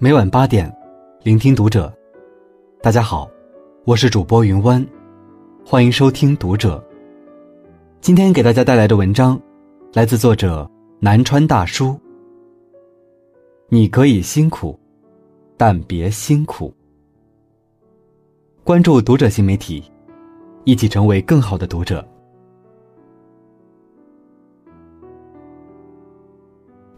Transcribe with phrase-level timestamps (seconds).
[0.00, 0.72] 每晚八点，
[1.24, 1.92] 聆听读者。
[2.80, 3.28] 大家好，
[3.84, 4.86] 我是主播云湾，
[5.66, 6.80] 欢迎收听读者。
[8.00, 9.36] 今天给大家带来的文章，
[9.92, 10.70] 来自作者
[11.00, 11.98] 南川大叔。
[13.70, 14.78] 你可以辛苦，
[15.56, 16.72] 但别辛苦。
[18.62, 19.82] 关注读者新媒体，
[20.62, 22.06] 一起成为更好的读者。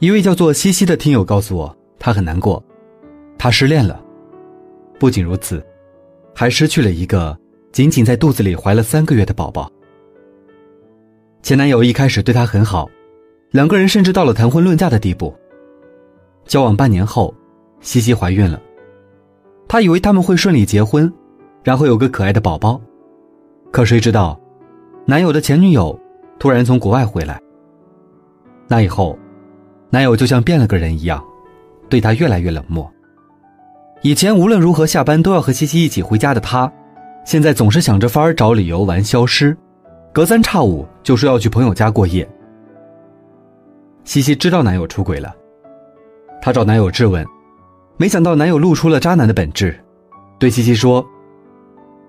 [0.00, 2.60] 一位叫做西西的听友告诉我，他很难过，
[3.38, 4.02] 他失恋了。
[4.98, 5.64] 不仅如此，
[6.34, 7.38] 还失去了一个
[7.70, 9.70] 仅仅在肚子里怀了三个月的宝宝。
[11.42, 12.90] 前男友一开始对她很好，
[13.52, 15.34] 两个人甚至到了谈婚论嫁的地步。
[16.44, 17.32] 交往半年后，
[17.80, 18.60] 西西怀孕了，
[19.68, 21.10] 她以为他们会顺利结婚，
[21.62, 22.80] 然后有个可爱的宝宝。
[23.70, 24.38] 可谁知道，
[25.06, 25.98] 男友的前女友
[26.38, 27.40] 突然从国外回来。
[28.66, 29.18] 那以后。
[29.90, 31.24] 男友就像变了个人一样，
[31.88, 32.92] 对她越来越冷漠。
[34.02, 36.70] 以前无论如何下班都要和西西一起回家的他，
[37.24, 39.56] 现在总是想着法儿找理由玩消失，
[40.12, 42.28] 隔三差五就说要去朋友家过夜。
[44.04, 45.34] 西西知道男友出轨了，
[46.40, 47.26] 她找男友质问，
[47.96, 49.78] 没想到男友露出了渣男的本质，
[50.38, 51.04] 对西西说：“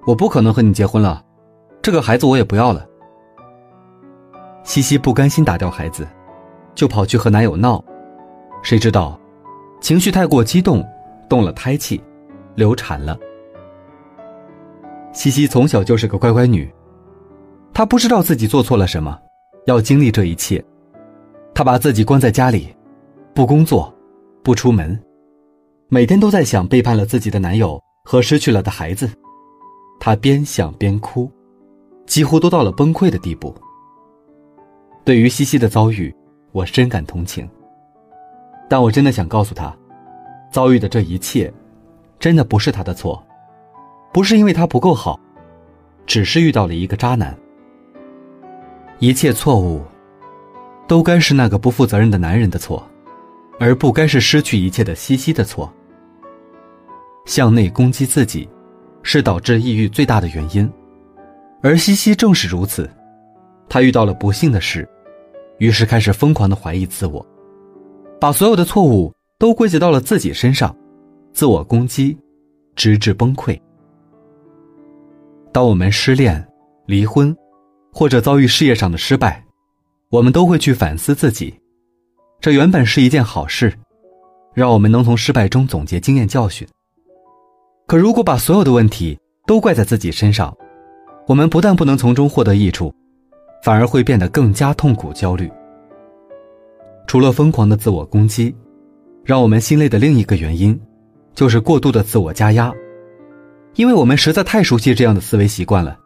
[0.06, 1.24] 我不可能和你结婚了，
[1.82, 2.86] 这个孩子我也不要了。”
[4.64, 6.08] 西西不甘心打掉孩子。
[6.76, 7.84] 就跑去和男友闹，
[8.64, 9.20] 谁知道，
[9.82, 10.88] 情绪太过激动，
[11.30, 12.02] 动了胎气，
[12.56, 13.18] 流产了。
[15.14, 16.70] 西西从小就是个乖乖女，
[17.74, 19.18] 她不知道自己做错了什么，
[19.68, 20.64] 要经历这一切。
[21.54, 22.76] 她把自己关在家里，
[23.34, 23.94] 不工作，
[24.44, 25.00] 不出门，
[25.88, 29.10] 每天都在想背叛了自己的男友和失去了的孩子。
[30.00, 31.32] 她边想边哭，
[32.06, 33.56] 几乎都到了崩溃的地步。
[35.06, 36.14] 对于西西的遭遇。
[36.52, 37.48] 我深感同情，
[38.68, 39.72] 但我真的想告诉他，
[40.52, 41.52] 遭遇的这一切，
[42.20, 43.22] 真的不是他的错，
[44.12, 45.20] 不是因为他不够好，
[46.06, 47.38] 只是遇到了一个渣男。
[49.00, 49.82] 一切错误，
[50.88, 52.86] 都该是那个不负责任的男人的错，
[53.60, 55.72] 而不该是失去一切的西西的错。
[57.26, 58.50] 向内攻击自己，
[59.04, 60.70] 是导致抑郁最大的原因，
[61.62, 62.90] 而西西正是如此，
[63.70, 64.88] 她遇到了不幸的事。
[65.60, 67.24] 于是开始疯狂的怀疑自我，
[68.20, 70.76] 把所有的错误都归结到了自己身上，
[71.34, 72.16] 自我攻击，
[72.76, 73.60] 直至崩溃。
[75.52, 76.48] 当我们失恋、
[76.86, 77.36] 离婚，
[77.92, 79.44] 或者遭遇事业上的失败，
[80.12, 81.58] 我们都会去反思自己，
[82.40, 83.74] 这原本是一件好事，
[84.54, 86.68] 让我们能从失败中总结经验教训。
[87.88, 89.18] 可如果把所有的问题
[89.48, 90.56] 都怪在自己身上，
[91.26, 92.94] 我们不但不能从中获得益处。
[93.62, 95.52] 反而会变得更加痛苦、焦虑。
[97.06, 98.56] 除了疯狂的自我攻击，
[99.30, 100.82] 让我们心累的另一个原因，
[101.36, 102.74] 就是过度的自我加压。
[103.76, 106.00] 因为我们实在太熟悉这样的思维习惯了。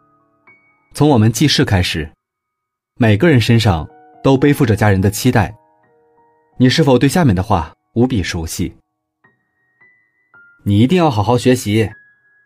[0.92, 2.06] 从我们记事开始，
[2.96, 3.88] 每个人身上
[4.22, 5.54] 都背负着家人的期待。
[6.58, 8.74] 你是否对下面的话无比熟悉？
[10.66, 11.88] 你一定要好好学习，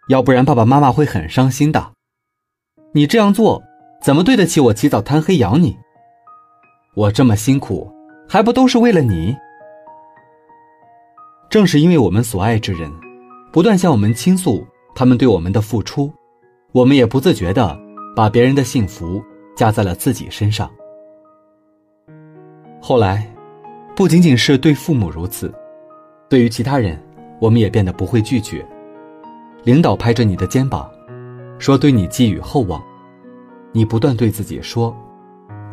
[0.09, 1.91] 要不然爸爸妈妈会很伤心的。
[2.95, 3.61] 你这样做。
[4.01, 5.77] 怎么对得起我起早贪黑养你？
[6.95, 7.93] 我这么辛苦，
[8.29, 9.37] 还不都是为了你？
[11.51, 12.93] 正是因为我们所爱之人，
[13.51, 16.13] 不断向我们倾诉他们对我们的付出，
[16.73, 17.79] 我们也不自觉的
[18.15, 19.23] 把别人的幸福
[19.57, 20.71] 加在了自己身上。
[22.83, 23.27] 后来，
[23.97, 25.51] 不仅仅是对父母如此，
[26.29, 27.03] 对于其他人，
[27.41, 28.65] 我们也变得不会拒绝。
[29.65, 30.91] 领导拍着你的肩膀，
[31.59, 32.83] 说对你寄予厚望。
[33.73, 34.95] 你不断对自己说：“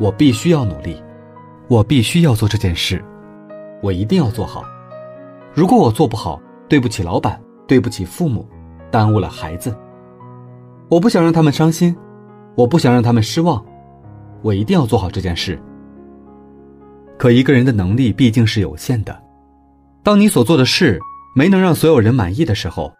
[0.00, 1.02] 我必须要努力，
[1.68, 3.04] 我必须要做这件事，
[3.82, 4.64] 我一定要做好。
[5.56, 8.46] 如果我做不好，对不起老板，对不起父母，
[8.90, 9.74] 耽误了孩子。
[10.90, 11.96] 我不想让他们伤心，
[12.54, 13.64] 我不想让他们失望，
[14.42, 15.58] 我一定要做好这件事。
[17.16, 19.18] 可一个人的能力毕竟是有限的，
[20.02, 21.00] 当你所做的事
[21.34, 22.92] 没能让所有人满意的时候，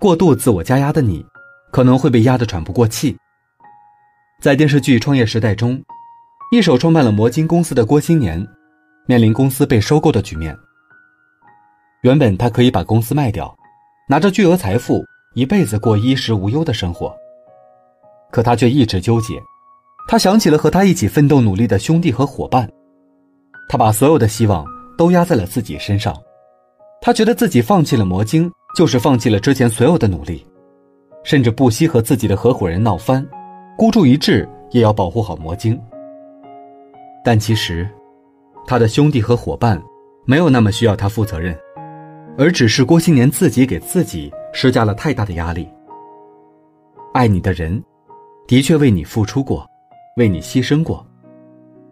[0.00, 1.24] 过度自我加压的你，
[1.70, 3.16] 可能会被压得喘不过气。”
[4.42, 5.80] 在电视剧《创业时代》中，
[6.50, 8.44] 一手创办了魔晶公司的郭新年，
[9.06, 10.52] 面临公司被收购的局面。
[12.02, 13.54] 原本他可以把公司卖掉，
[14.08, 15.04] 拿着巨额财富，
[15.34, 17.14] 一辈子过衣食无忧的生活。
[18.32, 19.34] 可他却一直纠结，
[20.08, 22.68] 他想起了和他一起奋斗努力的兄弟和伙伴，
[23.68, 24.66] 他把所有的希望
[24.98, 26.12] 都压在了自己身上。
[27.00, 30.44] 他觉得自己放弃了魔晶，就是放弃了之前所有的努力，
[31.22, 33.24] 甚至不惜和自己的合伙人闹翻。
[33.78, 35.80] 孤注一掷也要保护好魔晶，
[37.24, 37.88] 但其实，
[38.66, 39.80] 他的兄弟和伙伴
[40.24, 41.56] 没有那么需要他负责任，
[42.38, 45.68] 而只是郭新年自己给自己施加了太大的压力。
[47.12, 47.82] 爱你的人，
[48.46, 49.68] 的确为你付出过，
[50.16, 51.06] 为你牺牲过，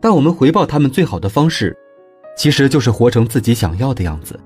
[0.01, 1.77] 但我们回报他们最好的方式，
[2.37, 4.39] 其实就是活成自己想要的样子。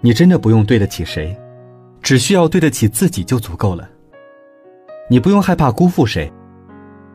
[0.00, 1.34] 你真的不用对得起谁，
[2.02, 3.88] 只需要对得起自己就足够了。
[5.08, 6.30] 你不用害怕辜负谁，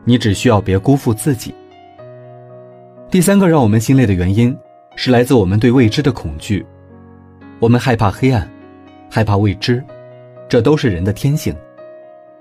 [0.04, 1.54] 你只需要别辜负自己。
[3.08, 4.56] 第三个让我们心累的原因，
[4.96, 6.66] 是来自我们对未知的恐惧。
[7.60, 8.48] 我们害怕黑暗，
[9.10, 9.84] 害怕未知，
[10.48, 11.54] 这都是人的天性。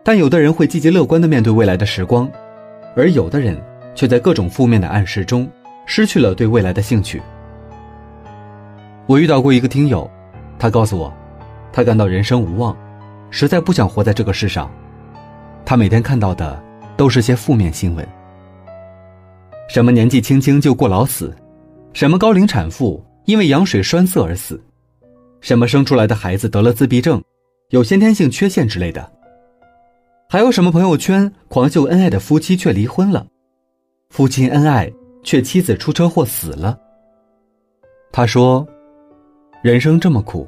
[0.01, 2.27] 但有的人会积极乐观的面对未来的时光，
[2.95, 3.61] 而有的人
[3.93, 5.45] 却在各种负面的暗示中
[5.85, 7.21] 失去了对未来的兴趣。
[9.07, 10.09] 我遇到过一个听友，
[10.57, 11.13] 他告诉我，
[11.73, 12.73] 他感到人生无望，
[13.29, 14.71] 实在不想活在这个世上。
[15.65, 16.57] 他每天看到的
[16.95, 18.07] 都是些负面新闻，
[19.67, 21.35] 什么年纪轻轻就过劳死，
[21.91, 24.57] 什么高龄产妇因为羊水栓塞而死。
[25.41, 27.21] 什么生出来的孩子得了自闭症，
[27.69, 29.11] 有先天性缺陷之类的？
[30.29, 33.25] 还有什么朋友圈狂秀恩爱的夫妻却离婚了，
[34.09, 34.91] 夫妻恩爱
[35.23, 36.79] 却妻子出车祸死了？
[38.11, 38.67] 他说
[39.63, 40.47] ：“人生这么苦，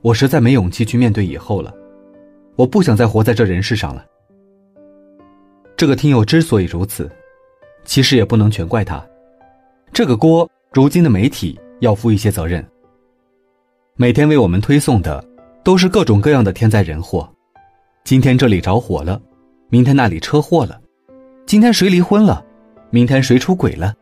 [0.00, 1.74] 我实在没勇气去面对以后了，
[2.56, 4.04] 我不想再活在这人世上了。”
[5.76, 7.10] 这个听友之所以如此，
[7.84, 9.04] 其实也不能全怪他，
[9.92, 12.64] 这个锅如今的媒体要负一些责任。
[13.96, 15.24] 每天为我们推送的，
[15.62, 17.32] 都是各种各样的天灾人祸。
[18.02, 19.22] 今天这里着火了，
[19.68, 20.80] 明天那里车祸了，
[21.46, 22.44] 今天谁离婚了，
[22.90, 23.94] 明天谁出轨了，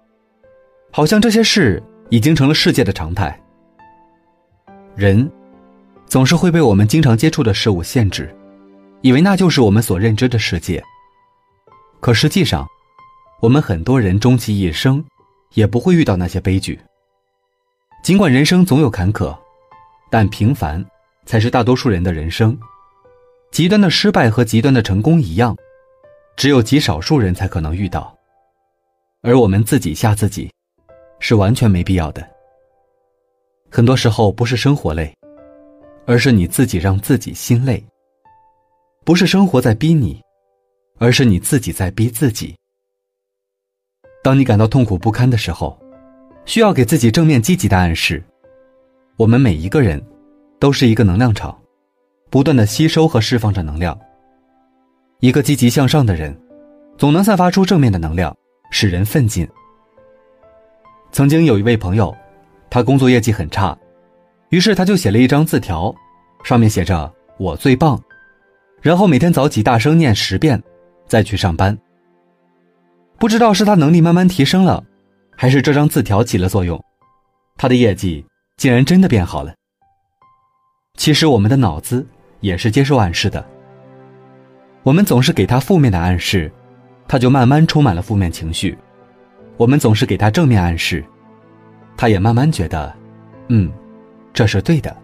[0.91, 3.39] 好像这些事已经成了世界的常态。
[4.97, 5.31] 人，
[6.07, 8.35] 总是会被我们经常接触的事物限制，
[9.03, 10.83] 以为那就是我们所认知的世界。
[12.01, 12.67] 可实际上，
[13.43, 15.05] 我们很多人终其一生，
[15.53, 16.81] 也不会遇到那些悲剧。
[18.03, 19.37] 尽管人生总有坎坷。
[20.13, 20.85] 但平凡，
[21.25, 22.55] 才是大多数人的人生。
[23.51, 25.57] 极端的失败和极端的成功一样，
[26.37, 28.15] 只有极少数人才可能遇到。
[29.23, 30.53] 而我们自己吓自己，
[31.19, 32.29] 是完全没必要的。
[33.71, 35.11] 很多时候不是生活累，
[36.05, 37.83] 而是你自己让自己心累。
[39.05, 40.21] 不是生活在逼你，
[40.99, 42.55] 而是你自己在逼自己。
[44.23, 45.81] 当你感到痛苦不堪的时候，
[46.45, 48.23] 需要给自己正面积极的暗示。
[49.19, 50.03] 我们每一个人，
[50.59, 51.57] 都是一个能量场，
[52.31, 53.99] 不断的吸收和释放着能量。
[55.21, 56.35] 一个积极向上的人，
[56.97, 58.35] 总能散发出正面的能量，
[58.71, 59.47] 使人奋进。
[61.13, 62.13] 曾经有一位朋友，
[62.71, 63.77] 他工作业绩很差，
[64.49, 65.95] 于是他就写了一张字条，
[66.43, 68.03] 上面写着“我最棒”，
[68.81, 70.61] 然后每天早起大声念十遍，
[71.07, 71.79] 再去上班。
[73.19, 74.83] 不知道是他能力慢慢提升了，
[75.37, 76.83] 还是这张字条起了作用，
[77.59, 78.25] 他的业绩。
[78.57, 79.55] 竟然真的变好了。
[80.97, 82.07] 其实我们的脑子
[82.41, 83.45] 也是接受暗示的。
[84.83, 86.51] 我们总是给他负面的暗示，
[87.09, 88.77] 他就慢慢充满了负面情绪；
[89.57, 91.05] 我们总是给他正面暗示，
[91.97, 92.95] 他也慢慢觉得，
[93.49, 93.73] 嗯，
[94.33, 94.95] 这是对的。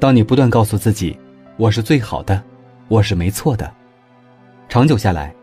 [0.00, 1.18] 当你不断告诉自己
[1.56, 2.42] “我是最好的，
[2.88, 3.72] 我是没错的”，
[4.68, 5.34] 长久下来，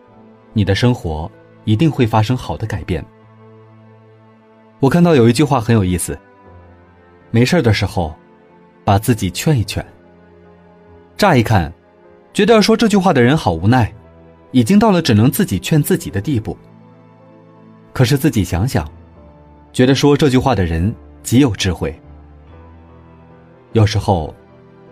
[0.54, 1.30] 你的生活
[1.66, 3.04] 一定会发生好的改变。
[4.80, 6.18] 我看到有一句话很有意思。
[7.32, 8.14] 没事的时候，
[8.84, 9.84] 把自己劝一劝。
[11.18, 11.72] 乍一看，
[12.34, 13.92] 觉得说这句话的人好无奈，
[14.52, 16.58] 已经到了只能自己劝自己的地步。
[17.94, 18.86] 可是自己想想，
[19.72, 21.98] 觉得说这句话的人极有智慧。
[23.72, 24.36] 有时候，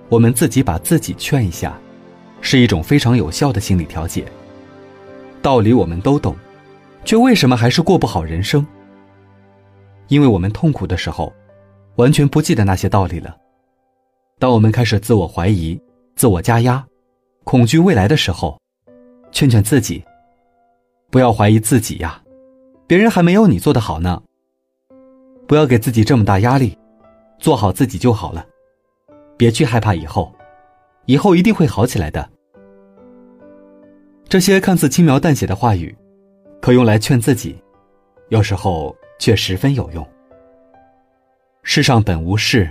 [0.08, 1.78] 我们自己把自己劝一下，
[2.40, 4.24] 是一种非常有效的心理调节。
[5.42, 6.34] 道理我们都懂，
[7.04, 8.66] 却为什么还是过不好人生？
[10.08, 11.34] 因为我们痛苦的时候。
[12.00, 13.36] 完全不记得那些道理了。
[14.40, 15.78] 当我们开始自我怀疑、
[16.16, 16.82] 自我加压、
[17.44, 18.58] 恐惧未来的时候，
[19.34, 20.02] 劝劝自己，
[21.12, 22.24] 不要怀疑自己呀，
[22.88, 24.24] 别人还没有你做的好呢。
[25.46, 26.78] 不要给自己这么大压力，
[27.38, 28.46] 做好自己就好了，
[29.36, 30.34] 别去害怕以后，
[31.06, 32.30] 以后一定会好起来的。
[34.30, 35.94] 这些看似轻描淡写的话语，
[36.62, 37.62] 可用来劝自己，
[38.30, 40.08] 有时候却十分有用。
[41.72, 42.68] 世上本无事，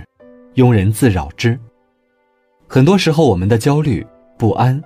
[0.55, 1.57] 庸人自扰之。
[2.67, 4.05] 很多时候，我们的焦虑
[4.37, 4.83] 不安，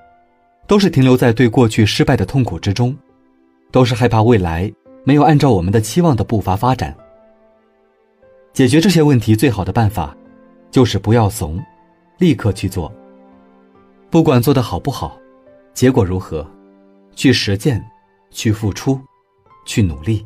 [0.68, 2.96] 都是停留在对过去失败的痛苦之中，
[3.72, 4.72] 都是害怕未来
[5.04, 6.96] 没有按照我们的期望的步伐发展。
[8.54, 10.16] 解决这些问题最好的办法，
[10.70, 11.60] 就是不要怂，
[12.20, 12.94] 立刻去做。
[14.12, 15.18] 不管做得好不好，
[15.74, 16.48] 结果如何，
[17.16, 17.84] 去实践，
[18.30, 19.02] 去付出，
[19.66, 20.24] 去努力。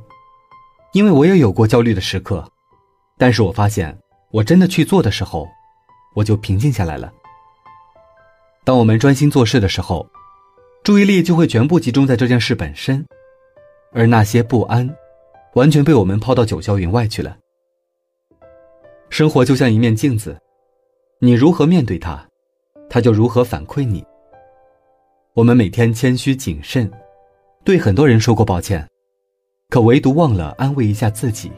[0.91, 2.43] 因为我也有过焦虑的时刻。
[3.17, 3.97] 但是我发现，
[4.31, 5.47] 我真的去做的时候，
[6.15, 7.11] 我就平静下来了。
[8.63, 10.07] 当我们专心做事的时候，
[10.83, 13.05] 注意力就会全部集中在这件事本身，
[13.91, 14.93] 而那些不安，
[15.53, 17.37] 完全被我们抛到九霄云外去了。
[19.09, 20.37] 生活就像一面镜子，
[21.19, 22.23] 你如何面对它，
[22.89, 24.05] 它就如何反馈你。
[25.33, 26.91] 我们每天谦虚谨慎，
[27.63, 28.85] 对很多人说过抱歉，
[29.69, 31.51] 可唯独忘了安慰一下自己，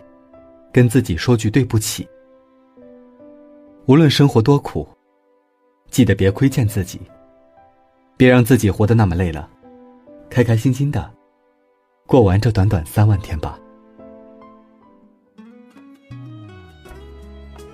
[0.71, 2.07] 跟自己说句对不起。
[3.85, 4.87] 无论生活多苦，
[5.89, 6.99] 记得别亏欠自己，
[8.15, 9.49] 别让自己活得那么累了，
[10.29, 11.11] 开开心心的
[12.05, 13.59] 过完这短短三万天吧。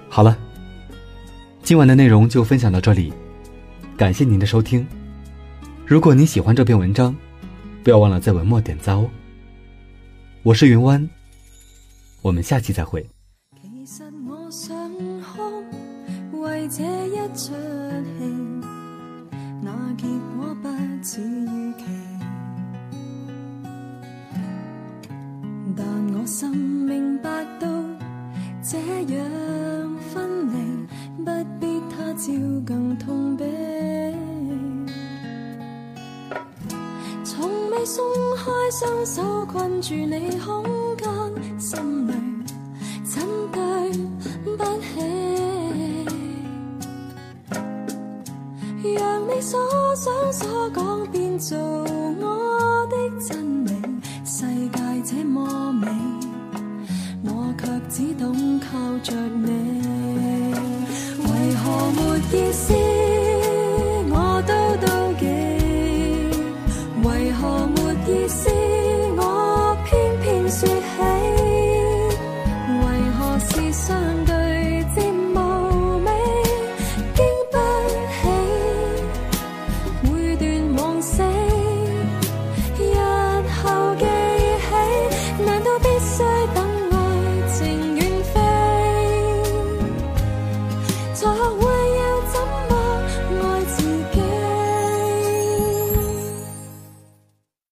[0.08, 0.38] 好了，
[1.62, 3.12] 今晚的内容就分享到这里，
[3.98, 4.88] 感谢您的收听。
[5.86, 7.14] 如果你喜欢这篇文章，
[7.84, 9.10] 不要忘了在文末点赞哦。
[10.44, 11.10] 我是云湾，
[12.25, 13.08] 我们下期再会。
[13.62, 14.75] 其实我想
[15.22, 18.25] 哭，为这一出戏，
[19.62, 20.67] 那结果不
[21.03, 21.86] 似预期。
[25.77, 27.67] 但我心明白到，
[28.63, 30.88] 这样分离，
[31.24, 31.29] 不
[31.60, 32.34] 必他朝
[32.65, 33.46] 更痛悲。
[37.88, 38.03] 松
[38.36, 40.63] 开双手，困住你空
[40.98, 41.08] 间，